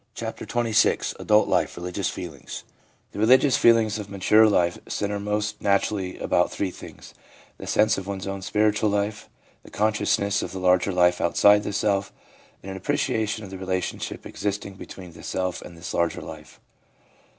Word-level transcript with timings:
CHAPTER 0.15 0.47
XXVI 0.47 1.13
ADULT 1.19 1.47
LIFE— 1.47 1.77
RELIGIOUS 1.77 2.09
FEELINGS 2.09 2.63
The 3.11 3.19
religious 3.19 3.55
feelings 3.55 3.99
of 3.99 4.09
mature 4.09 4.49
life 4.49 4.79
centre 4.87 5.19
most 5.19 5.61
natur 5.61 5.93
ally 5.93 6.17
about 6.19 6.51
three 6.51 6.71
things: 6.71 7.13
the 7.59 7.67
sense 7.67 7.99
of 7.99 8.07
one's 8.07 8.25
own 8.25 8.41
spiritual 8.41 8.89
life, 8.89 9.29
the 9.61 9.69
consciousness 9.69 10.41
of 10.41 10.53
the 10.53 10.59
larger 10.59 10.91
life 10.91 11.21
outside 11.21 11.61
the 11.61 11.71
self, 11.71 12.11
and 12.63 12.71
an 12.71 12.77
appreciation 12.77 13.43
of 13.43 13.51
the 13.51 13.59
relationship 13.59 14.25
existing 14.25 14.73
between 14.73 15.13
the 15.13 15.21
self 15.21 15.61
and 15.61 15.77
this 15.77 15.93
larger 15.93 16.21
life. 16.21 16.59